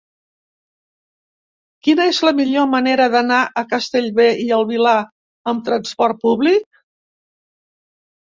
Quina 1.87 2.07
és 2.11 2.21
la 2.27 2.31
millor 2.37 2.65
manera 2.71 3.05
d'anar 3.15 3.41
a 3.61 3.65
Castellbell 3.75 4.41
i 4.45 4.47
el 4.59 4.65
Vilar 4.71 4.97
amb 5.53 5.63
trasport 5.69 6.21
públic? 6.27 6.81